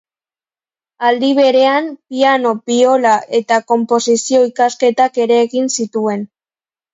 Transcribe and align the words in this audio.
Aldi 1.09 1.27
berean, 1.39 1.89
Piano, 2.13 2.53
Biola 2.71 3.11
eta 3.41 3.59
Konposizio 3.73 4.41
ikasketak 4.49 5.21
ere 5.27 5.39
egin 5.43 5.71
zituen. 5.79 6.27